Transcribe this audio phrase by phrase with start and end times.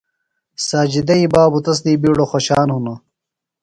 [0.67, 2.99] ساجدئی بابوۡ تس دی بِیڈوۡ خوشان ہِنوۡ۔